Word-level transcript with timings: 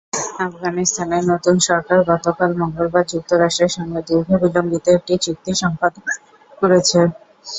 আফগানিস্তানের 0.45 1.23
নতুন 1.31 1.55
সরকার 1.67 1.99
গতকাল 2.11 2.49
মঙ্গলবার 2.61 3.05
যুক্তরাষ্ট্রের 3.11 3.71
সঙ্গে 3.77 3.99
দীর্ঘ 4.07 4.29
বিলম্বিত 4.43 4.85
একটি 4.97 5.13
চুক্তি 5.25 5.51
সম্পাদন 5.61 6.05
করেছে। 6.61 6.99